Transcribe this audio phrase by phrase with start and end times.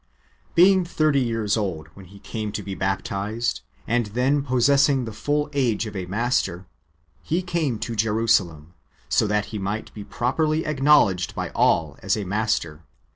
[0.55, 5.47] Being thirty years old when He came to be baptized, and then possessing the full
[5.53, 6.65] age of a Master,^
[7.21, 8.73] He came to / Jerusalem,
[9.09, 12.81] so that He might be properly acknowledged ^ by all as a Master.